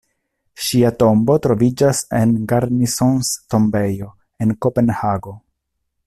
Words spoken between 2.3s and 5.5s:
Garnisons-Tombejo, en Kopenhago.